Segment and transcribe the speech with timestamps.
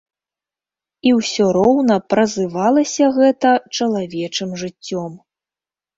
[1.09, 5.13] І ўсё роўна празывалася гэта чалавечым жыццём.